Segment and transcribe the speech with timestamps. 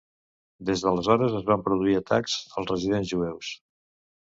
[0.69, 3.55] Des d'aleshores, es van produir atacs als residents jueus.